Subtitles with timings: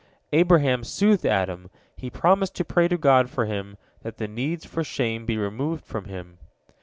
[0.33, 1.69] Abraham soothed Adam.
[1.95, 5.85] He promised to pray to God for him, that the need for shame be removed
[5.85, 6.39] from him.